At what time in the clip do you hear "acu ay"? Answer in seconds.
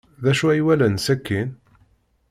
0.31-0.61